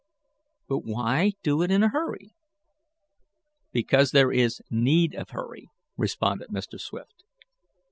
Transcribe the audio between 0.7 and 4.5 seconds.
why do it in a hurry?" "Because there